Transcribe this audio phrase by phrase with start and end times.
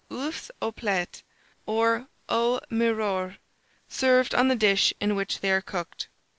[0.09, 1.21] OEUFS AU PLAT,
[1.67, 3.37] or AU MIROIR,
[3.87, 6.09] served on the Dish in which they are Cooked.